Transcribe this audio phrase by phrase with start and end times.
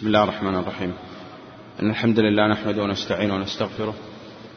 [0.00, 0.92] بسم الله الرحمن الرحيم.
[1.82, 3.94] إن الحمد لله نحمده ونستعينه ونستغفره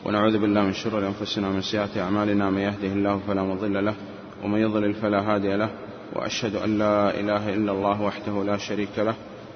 [0.05, 2.49] ونعوذ بالله من شرور أنفسنا ومن سيئات أعمالنا.
[2.49, 3.95] من يهده الله فلا مضل له
[4.43, 5.69] ومن يضلل فلا هادي له
[6.13, 9.15] وأشهد أن لا إله إلا الله وحده لا شريك له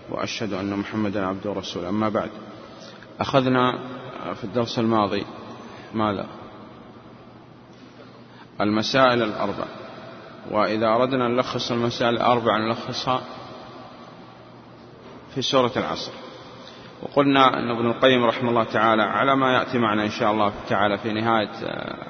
[0.10, 1.90] وأشهد أن محمدا عبده ورسوله.
[1.90, 2.30] أما بعد
[3.20, 3.80] أخذنا
[4.34, 5.26] في الدرس الماضي
[5.94, 6.26] ماذا؟
[8.62, 9.66] المسائل الأربع.
[10.52, 13.22] وإذا أردنا نلخص المسائل الأربع نلخصها
[15.38, 16.12] في سورة العصر.
[17.04, 20.98] وقلنا أن ابن القيم رحمه الله تعالى على ما يأتي معنا إن شاء الله تعالى
[20.98, 21.50] في نهاية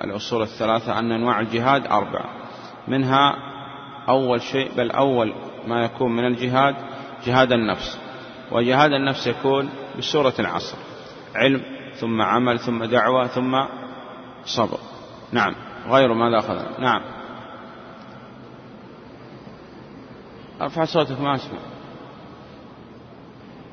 [0.03, 2.29] الأصول الثلاثة أن أنواع الجهاد أربعة
[2.87, 3.35] منها
[4.09, 5.33] أول شيء بل أول
[5.67, 6.75] ما يكون من الجهاد
[7.25, 7.99] جهاد النفس.
[8.51, 10.77] وجهاد النفس يكون بسورة العصر.
[11.35, 11.61] علم
[11.95, 13.65] ثم عمل ثم دعوة ثم
[14.45, 14.79] صبر.
[15.31, 15.55] نعم.
[15.87, 17.01] غير ماذا أخذنا نعم.
[20.61, 21.76] أرفع صوتك ما أسمع.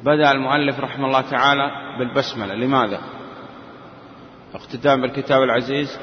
[0.05, 2.55] بدأ المؤلف رحمه الله تعالى بالبسملة.
[2.55, 3.01] لماذا؟
[4.55, 5.99] اقتداء بالكتاب العزيز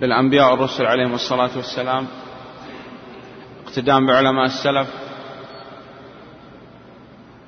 [0.00, 2.06] بالأنبياء والرسل عليهم الصلاة والسلام
[3.66, 4.88] اقتداء بعلماء السلف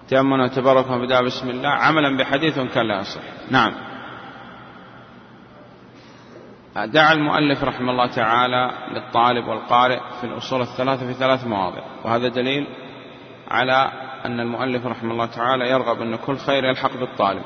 [0.08, 3.22] تيمنا وتبركا بدأ بسم الله عملا بحديث كان لا يصح.
[3.50, 3.72] نعم.
[6.76, 12.66] دعا المؤلف رحمه الله تعالى للطالب والقارئ في الأصول الثلاثة في ثلاث مواضع وهذا دليل
[13.48, 17.44] على أن المؤلف رحمه الله تعالى يرغب أن كل خير يلحق بالطالب.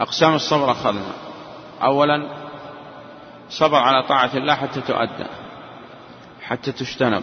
[0.00, 1.12] أقسام الصبر أخذنا.
[1.82, 2.28] أولا
[3.48, 5.26] صبر على طاعة الله حتى تؤدى
[6.42, 7.22] حتى تجتنب.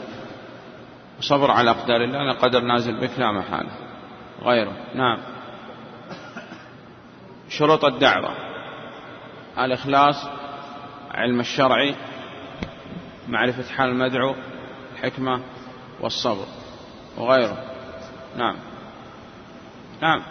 [1.19, 3.71] وصبر على أقدار الله أن قدر نازل بك لا محالة
[4.41, 4.73] غيره.
[4.95, 5.17] نعم.
[7.49, 8.29] شروط الدعوة.
[9.57, 10.27] الإخلاص
[11.11, 11.95] علم الشرعي
[13.27, 14.35] معرفة حال المدعو
[14.93, 15.41] الحكمة
[16.01, 16.45] والصبر.
[17.17, 17.57] وغيره.
[18.37, 18.55] نعم.
[20.01, 20.23] نعم.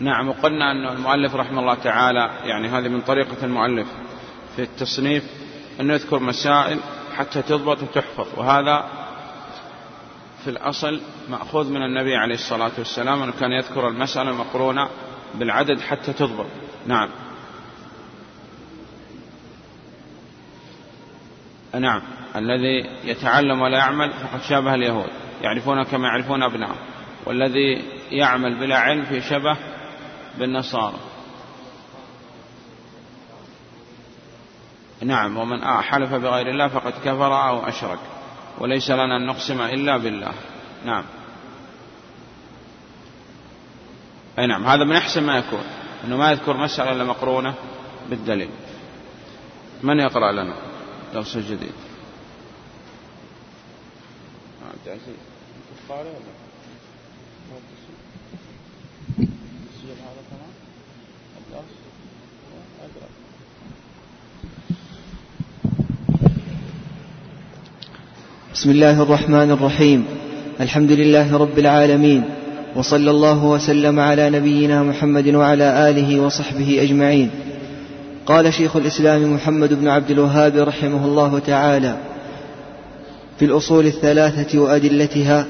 [0.00, 3.88] نعم وقلنا أن المؤلف رحمه الله تعالى يعني هذه من طريقة المؤلف
[4.56, 5.24] في التصنيف
[5.80, 6.78] أنه يذكر مسائل
[7.16, 8.84] حتى تضبط وتحفظ وهذا
[10.44, 14.88] في الأصل مأخوذ من النبي عليه الصلاة والسلام أنه كان يذكر المسألة المقرونة
[15.34, 16.46] بالعدد حتى تضبط.
[16.86, 17.08] نعم.
[21.78, 22.02] نعم.
[22.36, 25.10] الذي يتعلم ولا يعمل فقد شابه اليهود.
[25.42, 26.76] يعرفون كما يعرفون أبناءهم.
[27.26, 29.56] والذي يعمل بلا علم في شبه
[30.38, 30.98] بالنصارى.
[35.02, 35.36] نعم.
[35.36, 37.98] ومن حلف بغير الله فقد كفر أو أشرك.
[38.58, 40.32] وليس لنا أن نقسم إلا بالله.
[40.84, 41.04] نعم.
[44.38, 44.66] أي نعم.
[44.66, 45.64] هذا من أحسن ما يكون.
[46.04, 47.54] أنه ما يذكر مسألة إلا مقرونة
[48.10, 48.50] بالدليل.
[49.82, 50.54] من يقرأ لنا؟
[51.14, 51.72] درس جديد
[68.54, 70.06] بسم الله الرحمن الرحيم.
[70.60, 72.22] الحمد لله رب العالمين.
[72.76, 77.30] وصلى الله وسلم على نبينا محمد وعلى آله وصحبه أجمعين.
[78.26, 81.96] قال شيخ الإسلام محمد بن عبد الوهاب رحمه الله تعالى
[83.38, 85.46] في الأصول الثلاثة وأدلتها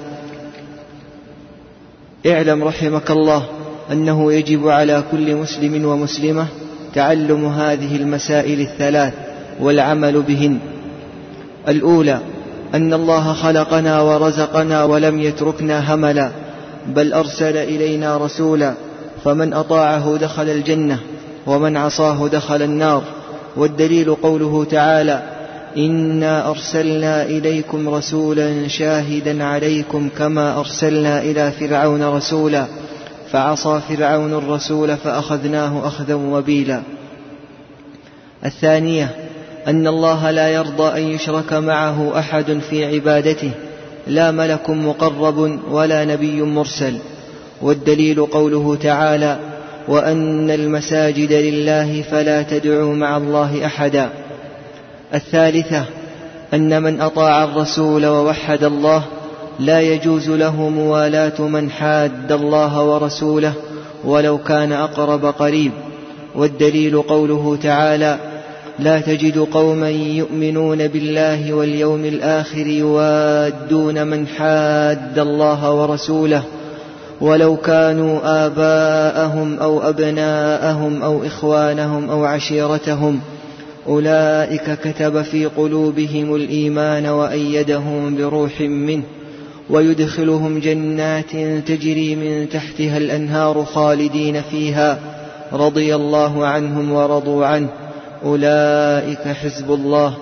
[2.26, 3.44] اعلم رحمك الله
[3.92, 6.46] أنه يجب على كل مسلم ومسلمة
[6.94, 9.14] تعلم هذه المسائل الثلاث
[9.60, 10.58] والعمل بهن.
[11.68, 12.18] الأولى
[12.74, 16.30] أن الله خلقنا ورزقنا ولم يتركنا هملا
[16.86, 18.74] بل أرسل إلينا رسولا
[19.24, 20.98] فمن أطاعه دخل الجنة.
[21.46, 23.02] ومن عصاه دخل النار
[23.56, 25.22] والدليل قوله تعالى
[25.76, 32.66] إنا أرسلنا إليكم رسولا شاهدا عليكم كما أرسلنا إلى فرعون رسولا
[33.30, 36.82] فعصى فرعون الرسول فأخذناه اخذا وبيلا.
[38.44, 39.10] الثانية
[39.66, 43.50] أن الله لا يرضى أن يشرك معه أحد في عبادته
[44.06, 46.98] لا ملك مقرب ولا نبي مرسل.
[47.62, 49.38] والدليل قوله تعالى
[49.88, 54.08] وأن المساجد لله فلا تدعوا مع الله أحدا.
[55.14, 55.84] الثالثة
[56.54, 59.02] أن من أطاع الرسول ووحد الله
[59.60, 63.52] لا يجوز له موالاة من حاد الله ورسوله
[64.04, 65.72] ولو كان أقرب قريب.
[66.34, 68.18] والدليل قوله تعالى
[68.78, 76.42] لا تجد قوما يؤمنون بالله واليوم الآخر يوادون من حاد الله ورسوله
[77.20, 83.20] ولو كانوا آباءهم أو أبناءهم أو إخوانهم أو عشيرتهم
[83.86, 89.02] أولئك كتب في قلوبهم الإيمان وأيدهم بروح منه
[89.70, 91.30] ويدخلهم جنات
[91.66, 94.98] تجري من تحتها الأنهار خالدين فيها
[95.52, 97.68] رضي الله عنهم ورضوا عنه.
[98.24, 100.14] أولئك حزب الله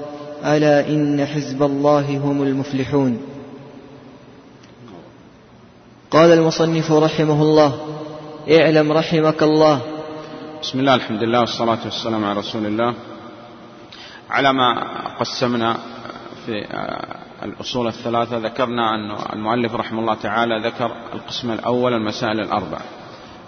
[0.44, 3.31] ألا إن حزب الله هم المفلحون.
[6.12, 7.73] قال المصنف رحمه الله
[8.50, 9.81] اعلم رحمك الله.
[10.62, 12.94] بسم الله الحمد لله والصلاة والسلام على رسول الله.
[14.31, 14.85] على ما
[15.20, 15.76] قسمنا
[16.47, 16.67] في
[17.43, 22.79] الأصول الثلاثة ذكرنا أن المؤلف رحمه الله تعالى ذكر القسم الأول المسائل الأربع.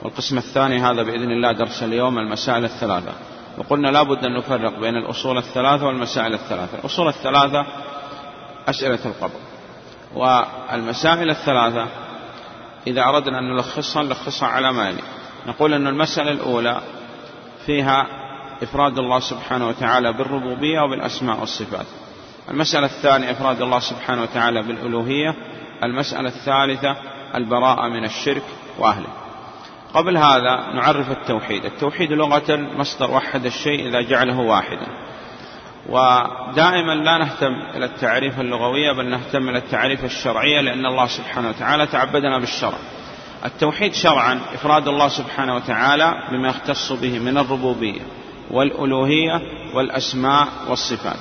[0.02, 3.12] والقسم الثاني هذا بإذن الله درس اليوم المسائل الثلاثة.
[3.58, 6.78] وقلنا لابد أن نفرق بين الأصول الثلاثة والمسائل الثلاثة.
[6.78, 7.66] الأصول الثلاثة
[8.68, 9.40] أسئلة القبر.
[10.14, 11.86] والمسائل الثلاثة
[12.86, 15.02] إذا أردنا أن نلخصها نلخصها على ما يلي
[15.46, 16.80] نقول أن المسألة الأولى
[17.66, 18.06] فيها
[18.62, 21.86] إفراد الله سبحانه وتعالى بالربوبية وبالأسماء والصفات.
[22.50, 25.34] المسألة الثانية إفراد الله سبحانه وتعالى بالألوهية.
[25.82, 26.96] المسألة الثالثة
[27.34, 28.42] البراءة من الشرك
[28.78, 29.08] وأهله.
[29.94, 31.64] قبل هذا نعرف التوحيد.
[31.64, 34.86] التوحيد لغة مصدر وحد الشيء إذا جعله واحدا.
[35.88, 41.86] ودائما لا نهتم إلى التعريف اللغوية بل نهتم إلى التعريف الشرعية لأن الله سبحانه وتعالى
[41.86, 42.78] تعبدنا بالشرع.
[43.44, 48.00] التوحيد شرعا إفراد الله سبحانه وتعالى بما يختص به من الربوبية
[48.50, 49.40] والألوهية
[49.74, 51.20] والأسماء والصفات.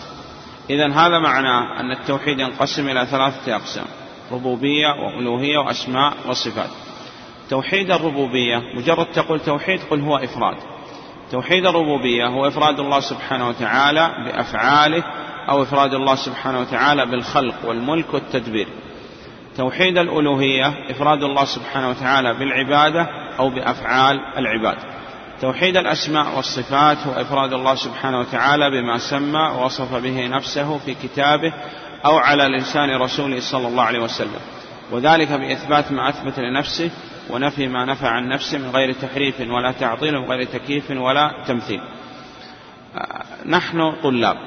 [0.70, 3.86] إذا هذا معناه أن التوحيد ينقسم إلى ثلاثة أقسام
[4.32, 6.70] ربوبية وألوهية وأسماء وصفات.
[7.50, 10.73] توحيد الربوبية مجرد تقول توحيد قل هو إفراد.
[11.34, 15.04] توحيد الربوبية هو إفراد الله سبحانه وتعالى بأفعاله
[15.50, 18.68] أو إفراد الله سبحانه وتعالى بالخلق والملك والتدبير.
[19.58, 23.08] توحيد الألوهية إفراد الله سبحانه وتعالى بالعبادة
[23.40, 24.78] أو بأفعال العباد.
[25.42, 31.54] توحيد الأسماء والصفات هو إفراد الله سبحانه وتعالى بما سمى ووصف به نفسه في كتابه
[32.06, 34.42] أو على لسان رسوله صلى الله عليه وسلم.
[34.92, 36.92] وذلك بإثبات ما أثبت لنفسه
[37.30, 41.82] ونفي ما نفى عن نفسه من غير تحريف ولا تعطيل وغير تكييف ولا تمثيل.
[43.46, 44.38] نحن طلاب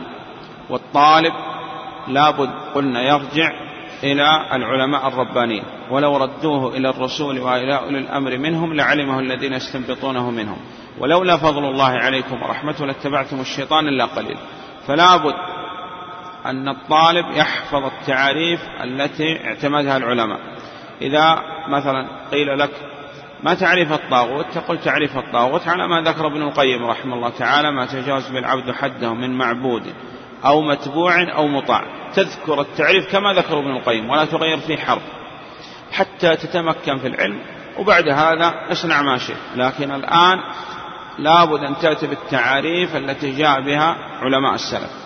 [0.71, 1.33] والطالب
[2.09, 3.51] لابد قلنا يرجع
[4.05, 10.59] إلى العلماء الربانيين ولو ردوه إلى الرسول وإلى أولي الأمر منهم لعلمه الذين يستنبطونه منهم.
[10.99, 14.37] ولولا فضل الله عليكم ورحمته لاتبعتم الشيطان إلا قليل.
[14.87, 15.35] فلا بد
[16.47, 20.41] أن الطالب يحفظ التعاريف التي اعتمدها العلماء.
[21.03, 22.71] إذا مثلا قيل لك
[23.43, 27.87] ما تعريف الطاغوت؟ تقول تعريف الطاغوت على ما ذكر ابن القيم رحمه الله تعالى ما
[27.87, 29.83] تجاوز بالعبد حده من معبود
[30.45, 31.85] أو متبوع أو مطاع.
[32.15, 35.03] تذكر التعريف كما ذكر ابن القيم ولا تغير فيه حرف
[35.93, 37.39] حتى تتمكن في العلم.
[37.79, 39.37] وبعد هذا اصنع ما شئت.
[39.57, 40.41] لكن الآن
[41.19, 45.06] لابد أن تأتي بالتعاريف التي جاء بها علماء السلف.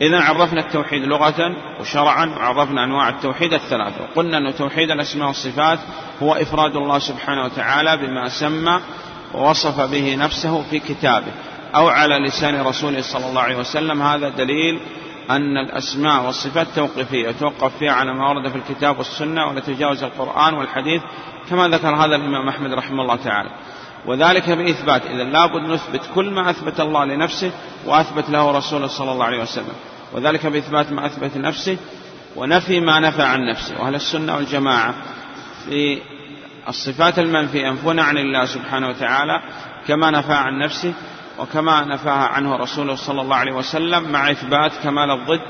[0.00, 4.02] إذا عرفنا التوحيد لغة وشرعا وعرفنا أنواع التوحيد الثلاثة.
[4.02, 5.78] وقلنا أن توحيد الأسماء والصفات
[6.22, 8.80] هو إفراد الله سبحانه وتعالى بما سمى
[9.34, 11.32] ووصف به نفسه في كتابه
[11.74, 14.02] أو على لسان رسوله صلى الله عليه وسلم.
[14.02, 14.80] هذا دليل
[15.30, 20.54] أن الأسماء والصفات توقيفية توقف فيها على ما ورد في الكتاب والسنة ولا تجاوز القرآن
[20.54, 21.02] والحديث
[21.50, 23.50] كما ذكر هذا الإمام أحمد رحمه الله تعالى.
[24.06, 27.50] وذلك بإثبات إذا لابد نثبت كل ما أثبت الله لنفسه
[27.86, 29.74] وأثبت له رسوله صلى الله عليه وسلم.
[30.12, 31.76] وذلك بإثبات ما أثبت لنفسه
[32.36, 33.80] ونفي ما نفى عن نفسه.
[33.80, 34.94] وأهل السنة والجماعة
[35.64, 35.98] في
[36.68, 39.40] الصفات المنفية ينفون عن الله سبحانه وتعالى
[39.86, 40.92] كما نفى عن نفسه
[41.38, 45.40] وكما نفاها عنه رسوله صلى الله عليه وسلم مع إثبات كمال الضد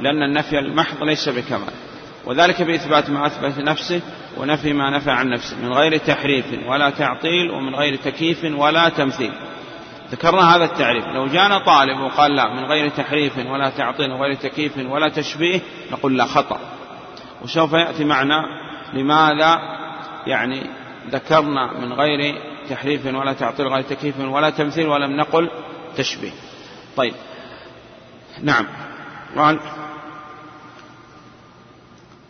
[0.00, 1.85] لأن النفي المحض ليس بكمال.
[2.26, 4.00] وذلك بإثبات ما أثبت نفسه
[4.36, 9.32] ونفي ما نفى عن نفسه من غير تحريف ولا تعطيل ومن غير تكييف ولا تمثيل.
[10.10, 11.04] ذكرنا هذا التعريف.
[11.04, 15.60] لو جانا طالب وقال لا من غير تحريف ولا تعطيل وغير تكييف ولا تشبيه
[15.92, 16.60] نقول لا خطأ.
[17.42, 18.44] وسوف يأتي معنا
[18.92, 19.58] لماذا
[20.26, 20.62] يعني
[21.10, 22.38] ذكرنا من غير
[22.70, 25.50] تحريف ولا تعطيل غير تكييف ولا تمثيل ولم نقل
[25.96, 26.32] تشبيه.
[26.96, 27.14] طيب.
[28.42, 28.66] نعم.
[29.36, 29.58] قال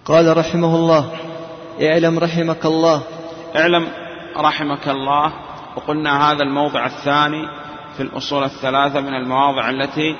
[0.06, 1.10] قال رحمه الله
[1.82, 3.02] اعلم رحمك الله.
[3.56, 3.88] اعلم
[4.36, 5.32] رحمك الله.
[5.76, 7.48] وقلنا هذا الموضع الثاني
[7.96, 10.16] في الأصول الثلاثة من المواضع التي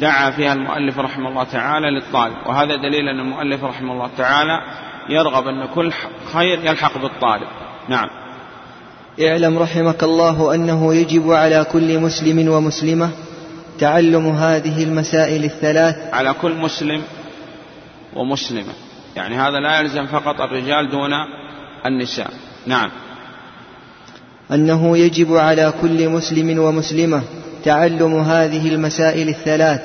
[0.00, 2.34] دعا فيها المؤلف رحمه الله تعالى للطالب.
[2.46, 4.60] وهذا دليل أن المؤلف رحمه الله تعالى
[5.08, 5.92] يرغب أن كل
[6.32, 7.48] خير يلحق بالطالب.
[7.88, 8.08] نعم.
[9.22, 13.10] اعلم رحمك الله أنه يجب على كل مسلم ومسلمة
[13.78, 16.14] تعلم هذه المسائل الثلاث.
[16.14, 17.02] على كل مسلم
[18.16, 18.83] ومسلمة.
[19.16, 21.10] يعني هذا لا يلزم فقط الرجال دون
[21.86, 22.30] النساء.
[22.66, 22.90] نعم.
[24.52, 27.22] أنه يجب على كل مسلم ومسلمة
[27.64, 29.80] تعلم هذه المسائل الثلاث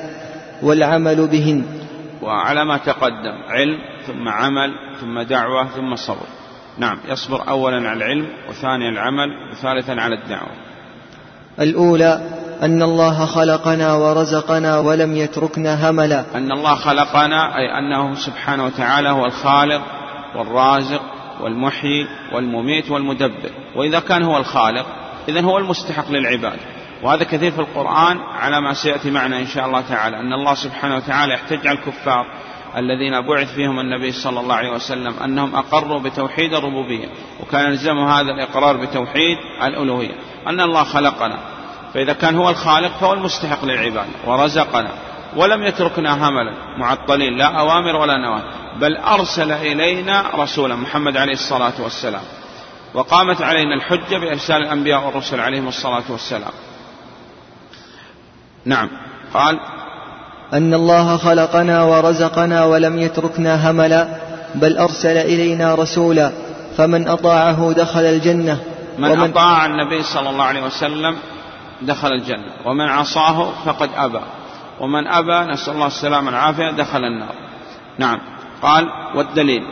[0.62, 1.64] والعمل بهن.
[2.22, 4.70] وعلى ما تقدم علم ثم عمل
[5.00, 6.26] ثم دعوة ثم صبر.
[6.78, 10.52] نعم يصبر أولا على العلم وثانيا العمل وثالثا على الدعوة.
[11.60, 16.24] الأولى أن الله خلقنا ورزقنا ولم يتركنا هملا.
[16.34, 19.82] أن الله خلقنا أي أنه سبحانه وتعالى هو الخالق
[20.36, 21.02] والرازق
[21.40, 23.50] والمحيي والمميت والمدبر.
[23.76, 24.86] وإذا كان هو الخالق
[25.28, 26.58] إذا هو المستحق للعباد.
[27.02, 30.20] وهذا كثير في القرآن على ما سيأتي معنا إن شاء الله تعالى.
[30.20, 32.26] أن الله سبحانه وتعالى يحتج على الكفار
[32.76, 37.08] الذين بعث فيهم النبي صلى الله عليه وسلم أنهم أقروا بتوحيد الربوبية.
[37.40, 40.14] وكان يلزم هذا الإقرار بتوحيد الألوهية.
[40.46, 41.38] أن الله خلقنا.
[41.94, 44.90] فإذا كان هو الخالق فهو المستحق للعبادة ورزقنا
[45.36, 48.42] ولم يتركنا هملا معطلين لا أوامر ولا نواهي
[48.80, 52.22] بل أرسل إلينا رسولا محمد عليه الصلاة والسلام.
[52.94, 56.52] وقامت علينا الحجة بإرسال الأنبياء والرسل عليهم الصلاة والسلام.
[58.64, 58.88] نعم.
[59.34, 59.60] قال
[60.52, 64.08] أن الله خلقنا ورزقنا ولم يتركنا هملا
[64.54, 66.32] بل أرسل إلينا رسولا
[66.76, 68.60] فمن أطاعه دخل الجنة.
[68.98, 71.16] من ومن أطاع النبي صلى الله عليه وسلم
[71.82, 72.52] دخل الجنة.
[72.64, 74.20] ومن عصاه فقد أبى.
[74.80, 77.34] ومن أبى نسأل الله السلامة والعافية دخل النار.
[77.98, 78.18] نعم.
[78.62, 79.62] قال والدليل.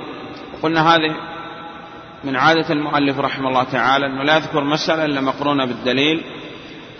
[0.63, 1.17] قلنا هذه
[2.25, 6.25] من عادة المؤلف رحمه الله تعالى أنه لا يذكر مسألة إلا مقرونة بالدليل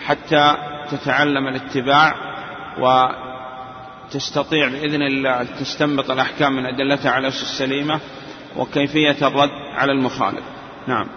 [0.05, 0.55] حتى
[0.91, 2.15] تتعلم الاتباع
[2.79, 7.99] وتستطيع بإذن الله تستنبط الأحكام من أدلتها على السليمة
[8.57, 10.43] وكيفية الرد على المخالف.
[10.87, 11.07] نعم.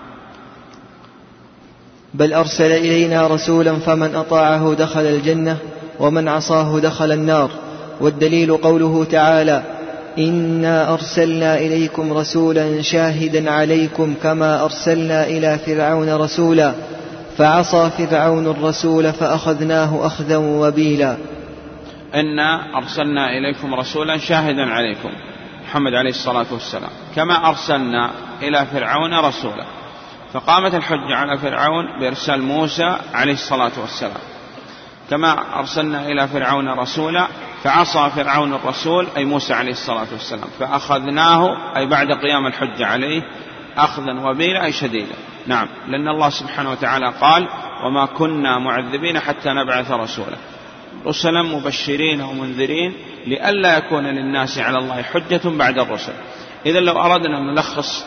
[2.15, 5.57] بل أرسل إلينا رسولا فمن أطاعه دخل الجنة
[6.01, 7.51] ومن عصاه دخل النار.
[8.01, 9.63] والدليل قوله تعالى
[10.19, 16.73] إنا أرسلنا إليكم رسولا شاهدا عليكم كما أرسلنا إلى فرعون رسولا.
[17.39, 21.17] فعصى فرعون الرسول فأخذناه أخذا وبيلا.
[22.15, 25.11] إنا أرسلنا إليكم رسولا شاهدا عليكم.
[25.65, 26.91] محمد عليه الصلاة والسلام.
[27.17, 28.11] كما أرسلنا
[28.43, 29.82] إلى فرعون رسولا.
[30.33, 34.21] فقامت الحجة على فرعون بإرسال موسى عليه الصلاة والسلام.
[35.11, 37.27] كما أرسلنا إلى فرعون رسولا
[37.65, 40.49] فعصى فرعون الرسول أي موسى عليه الصلاة والسلام.
[40.59, 43.23] فأخذناه أي بعد قيام الحجة عليه
[43.77, 45.15] أخذا وبيلا أي شديدا.
[45.47, 47.49] نعم لأن الله سبحانه وتعالى قال
[47.85, 50.37] وما كنا معذبين حتى نبعث رسولا.
[51.07, 52.95] رسلا مبشرين ومنذرين
[53.27, 56.13] لئلا يكون للناس على الله حجة بعد الرسل.
[56.67, 58.07] إذا لو أردنا أن نلخص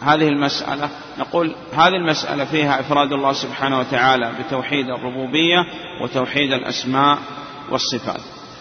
[0.00, 0.88] هذه المسألة.
[1.18, 5.64] نقول هذه المسألة فيها إفراد الله سبحانه وتعالى بتوحيد الربوبية
[6.02, 7.18] وتوحيد الأسماء
[7.70, 8.20] والصفات.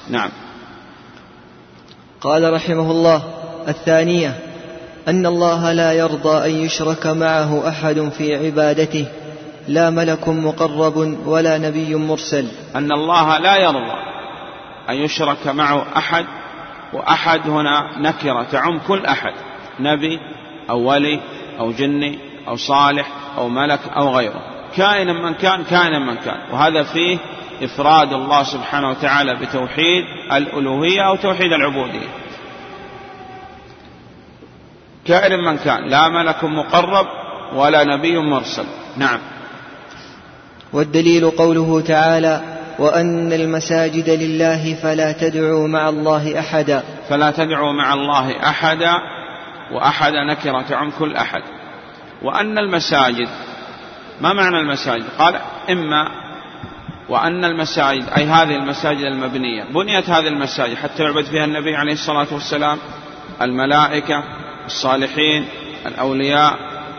[0.10, 0.30] نعم.
[2.22, 3.24] قال رحمه الله
[3.68, 4.40] الثانية
[5.08, 9.08] أن الله لا يرضى أن يشرك معه أحد في عبادته
[9.68, 12.48] لا ملك مقرب ولا نبي مرسل.
[12.76, 13.96] أن الله لا يرضى
[14.90, 16.26] أن يشرك معه أحد
[16.94, 19.34] وأحد هنا نكرة تعم كل أحد
[19.80, 20.20] نبي
[20.70, 21.20] أو ولي
[21.60, 23.08] أو جني أو صالح
[23.38, 24.42] أو ملك أو غيره.
[24.76, 26.38] كائنا من كان كائنا من كان.
[26.52, 27.18] وهذا فيه
[27.64, 32.10] إفراد الله سبحانه وتعالى بتوحيد الألوهية أو توحيد العبودية.
[35.06, 37.08] كائن من كان لا ملك مقرب
[37.56, 38.66] ولا نبي مرسل.
[38.98, 39.20] نعم.
[40.74, 42.42] والدليل قوله تعالى
[42.80, 46.84] وأن المساجد لله فلا تدعوا مع الله أحدا.
[47.10, 48.94] فلا تدعوا مع الله أحدا
[49.72, 51.44] وأحد نكرة تعم كل أحد.
[52.22, 53.30] وأن المساجد
[54.22, 55.36] ما معنى المساجد؟ قال
[55.70, 56.12] إما
[57.10, 59.64] وأن المساجد أي هذه المساجد المبنية.
[59.64, 62.78] بنيت هذه المساجد حتى يعبد فيها النبي عليه الصلاة والسلام
[63.42, 64.24] الملائكة
[64.66, 65.46] الصالحين
[65.86, 66.58] الأولياء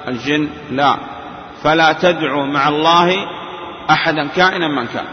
[0.09, 0.97] الجن لا.
[1.63, 3.27] فلا تدعوا مع الله
[3.91, 5.07] أحدا كائنا من كان.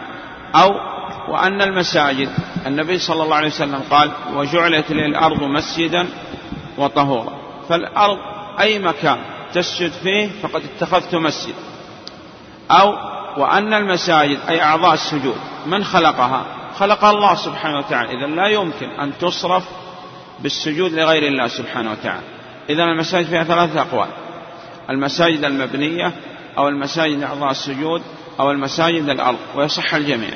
[0.56, 0.94] أو
[1.28, 2.30] وأن المساجد
[2.68, 6.08] النبي صلى الله عليه وسلم قال وجعلت لي الأرض مسجدا
[6.78, 7.43] وطهورا.
[7.70, 8.18] فالأرض
[8.60, 9.18] أي مكان
[9.54, 11.54] تسجد فيه فقد اتخذت مسجد.
[12.72, 12.96] أو
[13.38, 16.46] وأن المساجد أي أعضاء السجود من خلقها؟
[16.80, 18.18] خلقها الله سبحانه وتعالى.
[18.18, 19.64] إذا لا يمكن أن تصرف
[20.40, 22.24] بالسجود لغير الله سبحانه وتعالى.
[22.70, 24.10] إذا المساجد فيها ثلاثة أقوال.
[24.90, 26.12] المساجد المبنية
[26.58, 28.02] أو المساجد أعضاء السجود
[28.40, 30.34] أو المساجد الأرض ويصح الجميع.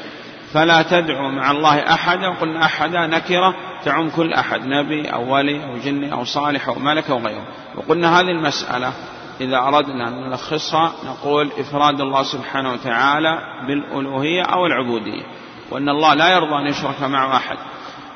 [0.54, 3.56] فلا تدعوا مع الله أحدا وقلنا أحدا نكرة
[3.86, 7.48] تعم كل أحد نبي أو ولي أو جني أو صالح أو ملك أو غيره.
[7.76, 8.94] وقلنا هذه المسألة
[9.42, 15.24] إذا أردنا أن نلخصها نقول إفراد الله سبحانه وتعالى بالألوهية أو العبودية
[15.72, 17.58] وأن الله لا يرضى أن يشرك معه أحد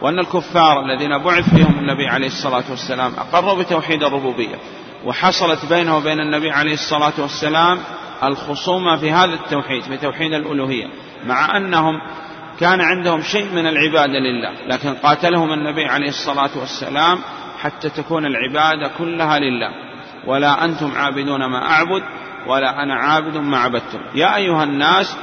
[0.01, 4.55] وأن الكفار الذين بعث فيهم النبي عليه الصلاة والسلام أقروا بتوحيد الربوبية
[5.05, 7.79] وحصلت بينه وبين النبي عليه الصلاة والسلام
[8.23, 10.87] الخصومة في هذا التوحيد في توحيد الألوهية
[11.25, 12.01] مع أنهم
[12.61, 17.19] كان عندهم شيء من العبادة لله لكن قاتلهم النبي عليه الصلاة والسلام
[17.61, 19.69] حتى تكون العبادة كلها لله.
[20.27, 22.03] ولا أنتم عابدون ما أعبد
[22.47, 23.99] ولا أنا عابد ما عبدتم.
[24.15, 25.15] يا أيها الناس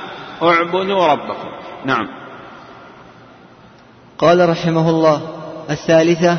[0.43, 1.49] اعبدوا ربكم.
[1.85, 2.09] نعم.
[4.19, 5.21] قال رحمه الله
[5.71, 6.39] الثالثة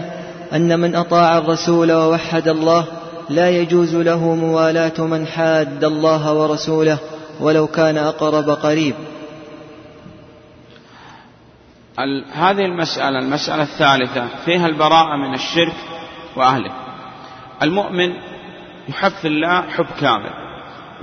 [0.54, 2.86] أن من أطاع الرسول ووحد الله
[3.30, 6.98] لا يجوز له موالاة من حاد الله ورسوله
[7.40, 8.96] ولو كان أقرب قريب.
[12.34, 15.76] هذه المسألة المسألة الثالثة فيها البراءة من الشرك
[16.36, 16.72] وأهله.
[17.64, 18.14] المؤمن
[18.90, 20.30] يحب في الله حب كامل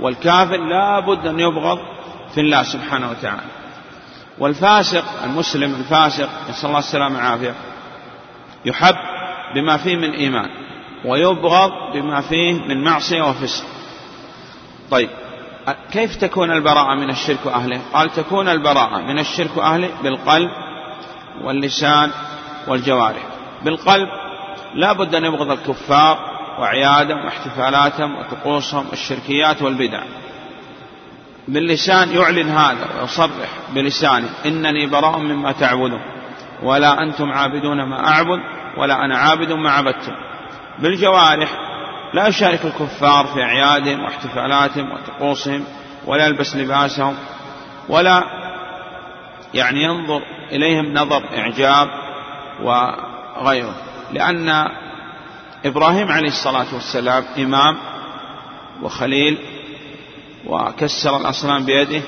[0.01, 1.79] والكافر لا بد أن يبغض
[2.33, 3.41] في الله سبحانه وتعالى.
[4.39, 7.53] والفاسق المسلم الفاسق نسأل الله السلامة والعافية
[8.65, 8.95] يحب
[9.55, 10.49] بما فيه من إيمان
[11.05, 13.65] ويبغض بما فيه من معصية وفسق.
[14.91, 15.09] طيب
[15.91, 20.49] كيف تكون البراءة من الشرك وأهله؟ قال تكون البراءة من الشرك وأهله بالقلب
[21.43, 22.11] واللسان
[22.67, 23.23] والجوارح.
[23.65, 24.07] بالقلب
[24.75, 26.19] لا بد أن يبغض الكفار
[26.59, 30.01] وأعيادهم واحتفالاتهم وطقوسهم والشركيات والبدع.
[31.47, 34.29] باللسان يعلن هذا ويصرح بلسانه.
[34.45, 36.01] إنني براء مما تعبدون.
[36.63, 38.39] ولا أنتم عابدون ما أعبد
[38.77, 40.13] ولا أنا عابد ما عبدتم.
[40.79, 41.49] بالجوارح
[42.13, 45.63] لا يشارك الكفار في أعيادهم واحتفالاتهم وطقوسهم
[46.05, 47.15] ولا يلبس لباسهم
[47.89, 48.23] ولا
[49.57, 50.21] يعني ينظر
[50.51, 51.89] إليهم نظر إعجاب
[52.63, 53.75] وغيره.
[54.13, 54.67] لأن
[55.65, 57.77] إبراهيم عليه الصلاة والسلام إمام
[58.81, 59.37] وخليل
[60.45, 62.01] وكسر الأصنام بيده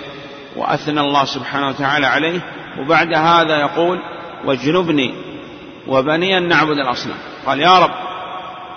[0.56, 2.42] وأثنى الله سبحانه وتعالى عليه.
[2.80, 4.00] وبعد هذا يقول
[4.46, 5.14] واجنبني
[5.88, 7.18] وبني أن نعبد الأصنام.
[7.46, 7.92] قال يا رب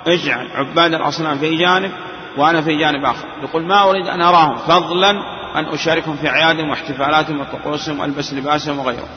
[0.06, 1.92] اجعل عباد الأصنام في جانب
[2.36, 3.26] وأنا في جانب آخر.
[3.42, 9.08] يقول ما أريد أن أراهم فضلا أن أشاركهم في أعيادهم واحتفالاتهم وطقوسهم وألبس لباسهم وغيره.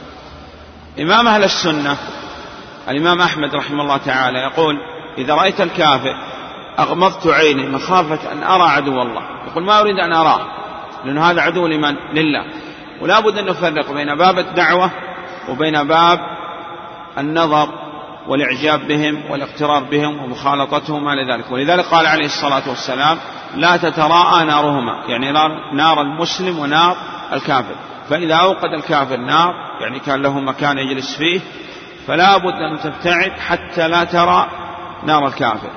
[0.99, 1.97] إمام أهل السنة
[2.89, 4.75] الإمام أحمد رحمه الله تعالى يقول
[5.17, 6.15] إذا رأيت الكافر
[6.79, 9.21] أغمضت عيني مخافة أن أرى عدو الله.
[9.47, 10.47] يقول ما أريد أن أراه
[11.05, 12.45] لأن هذا عدو لمن؟ لله.
[13.01, 14.91] ولا بد أن نفرق بين باب الدعوة
[15.49, 16.19] وبين باب
[17.17, 17.84] النظر
[18.27, 23.17] والإعجاب بهم والاقترار بهم ومخالطتهم ما لذلك ولذلك قال عليه الصلاة والسلام
[23.55, 25.31] لا تتراءى نارهما يعني
[25.73, 26.97] نار المسلم ونار
[27.33, 27.75] الكافر.
[28.09, 31.39] فإذا أوقد الكافر نار يعني كان له مكان يجلس فيه
[32.07, 34.47] فلا بد أن تبتعد حتى لا ترى
[35.03, 35.69] نار الكافر.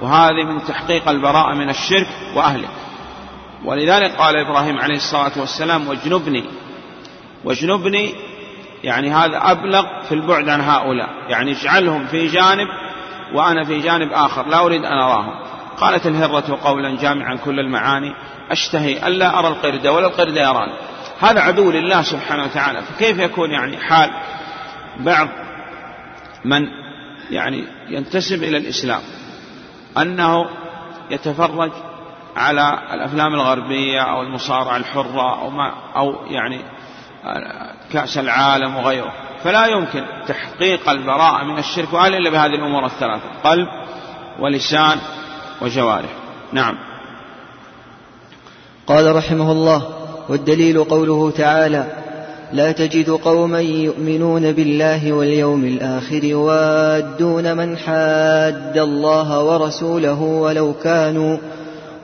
[0.00, 2.68] وهذه من تحقيق البراءة من الشرك وأهله.
[3.64, 6.44] ولذلك قال إبراهيم عليه الصلاة والسلام واجنبني
[7.44, 8.14] واجنبني
[8.84, 11.08] يعني هذا أبلغ في البعد عن هؤلاء.
[11.28, 12.68] يعني اجعلهم في جانب
[13.34, 14.48] وأنا في جانب آخر.
[14.48, 15.34] لا أريد أن أراهم.
[15.76, 18.12] قالت الهرة قولا جامعا كل المعاني.
[18.50, 20.72] أشتهي ألا أرى القردة ولا القردة يراني
[21.20, 22.82] هذا عدو لله سبحانه وتعالى.
[22.82, 24.10] فكيف يكون يعني حال
[25.00, 25.28] بعض
[26.44, 26.68] من
[27.30, 29.00] يعني ينتسب إلى الإسلام؟
[29.98, 30.46] أنه
[31.10, 31.72] يتفرج
[32.36, 36.60] على الأفلام الغربية أو المصارعة الحرة أو ما أو يعني
[37.92, 39.12] كأس العالم وغيره.
[39.44, 43.68] فلا يمكن تحقيق البراءة من الشرك وأهله إلا بهذه الأمور الثلاثة قلب
[44.40, 44.98] ولسان
[45.62, 46.10] وجوارح.
[46.52, 46.78] نعم.
[48.86, 49.82] قال رحمه الله
[50.28, 51.86] والدليل قوله تعالى
[52.52, 61.38] لا تجد قوما يؤمنون بالله واليوم الآخر يوادون من حاد الله ورسوله ولو كانوا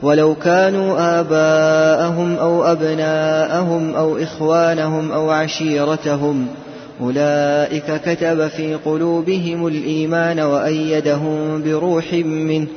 [0.03, 6.47] ولو كانوا آباءهم أو أبناءهم أو إخوانهم أو عشيرتهم
[7.01, 12.67] أولئك كتب في قلوبهم الإيمان وأيدهم بروح منه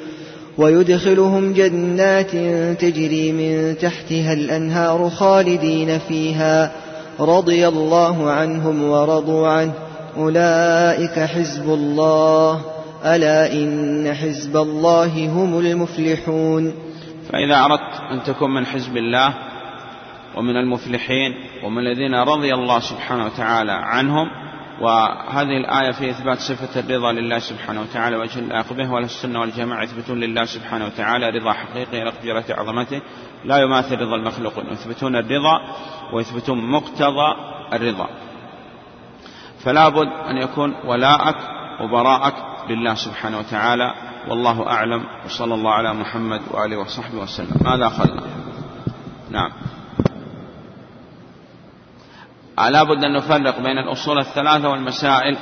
[0.59, 2.31] ويدخلهم جنات
[2.81, 6.73] تجري من تحتها الأنهار خالدين فيها
[7.21, 9.73] رضي الله عنهم ورضوا عنه.
[10.17, 12.61] أولئك حزب الله
[13.05, 16.86] ألا إن حزب الله هم المفلحون.
[17.33, 19.35] فإذا أردت أن تكون من حزب الله
[20.37, 21.35] ومن المفلحين
[21.65, 24.29] ومن الذين رضي الله سبحانه وتعالى عنهم
[24.81, 30.21] وهذه الآية في إثبات صفة الرضا لله سبحانه وتعالى اللائق به ولا السنة والجماعة يثبتون
[30.21, 33.01] لله سبحانه وتعالى رضا حقيقي لقدرة عظمته.
[33.45, 35.61] لا يماثل رضا المخلوقين يثبتون الرضا
[36.13, 37.35] ويثبتون مقتضى
[37.73, 38.09] الرضا.
[39.65, 41.37] فلا بد أن يكون ولاءك
[41.81, 42.35] وبراءك
[42.71, 43.95] لله سبحانه وتعالى.
[44.29, 45.05] والله أعلم.
[45.25, 47.57] وصلى الله على محمد وآله وصحبه وسلم.
[47.61, 48.23] ماذا أخذنا؟
[49.31, 49.53] نعم.
[52.71, 55.37] لا بد أن نفرق بين الأصول الثلاثة والمسائل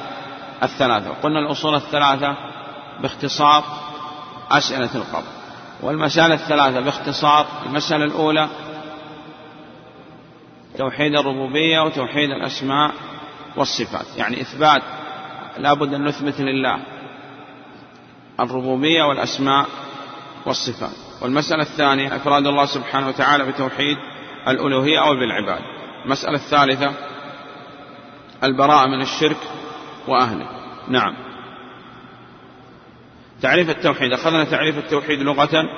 [0.62, 1.10] الثلاثة.
[1.22, 2.36] قلنا الأصول الثلاثة
[3.02, 3.64] باختصار
[4.50, 5.32] أسئلة القبر.
[5.82, 8.48] والمسائل الثلاثة باختصار المسألة الأولى
[10.78, 12.92] توحيد الربوبية وتوحيد الأسماء
[13.56, 14.06] والصفات.
[14.16, 14.82] يعني إثبات
[15.58, 16.78] لابد أن نثبت لله.
[18.40, 19.66] الربوبية والأسماء
[20.46, 20.96] والصفات.
[21.22, 23.96] والمسألة الثانية إفراد الله سبحانه وتعالى بتوحيد
[24.48, 25.60] الألوهية أو بالعباد.
[26.04, 26.92] المسألة الثالثة
[28.44, 29.36] البراءة من الشرك
[30.08, 30.48] وأهله.
[30.88, 31.14] نعم.
[33.42, 34.12] تعريف التوحيد.
[34.12, 35.68] أخذنا تعريف التوحيد لغة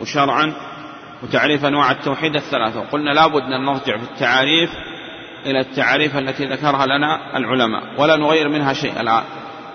[0.00, 0.54] وشرعا
[1.22, 2.80] وتعريف أنواع التوحيد الثلاثة.
[2.80, 4.70] وقلنا لابد أن نرجع في التعاريف
[5.46, 8.00] إلى التعاريف التي ذكرها لنا العلماء.
[8.00, 9.22] ولا نغير منها شيء الآن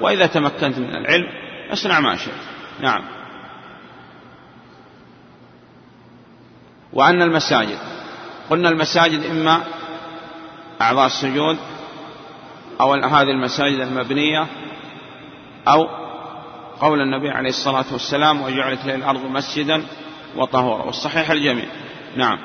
[0.01, 2.33] وإذا تمكنت من العلم أصنع ما شئت
[2.79, 3.03] نعم.
[6.93, 7.77] وأن المساجد.
[8.49, 9.63] قلنا المساجد إما
[10.81, 11.57] أعضاء السجود
[12.81, 14.47] أو هذه المساجد المبنية
[15.67, 15.87] أو
[16.79, 19.83] قول النبي عليه الصلاة والسلام وجعلت لي الأرض مسجدا
[20.35, 20.83] وطهورا.
[20.83, 21.65] والصحيح الجميع.
[22.15, 22.39] نعم.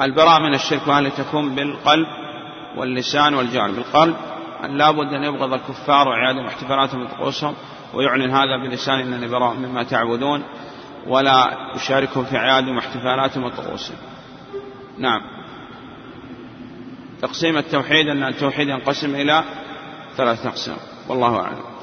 [0.00, 2.06] البراء من الشرك وأهله تكون بالقلب
[2.76, 4.16] واللسان والجوارح بالقلب
[4.64, 7.54] أن لابد أن يبغض الكفار وعيادهم احتفالاتهم وطقوسهم
[7.94, 10.42] ويعلن هذا بلسان أنني براء مما تعبدون
[11.06, 13.96] ولا يشاركهم في أعيادهم واحتفالاتهم وطقوسهم.
[14.98, 15.20] نعم.
[17.22, 19.44] تقسيم التوحيد أن التوحيد ينقسم إلى
[20.16, 20.76] ثلاثة أقسام.
[21.08, 21.75] والله أعلم.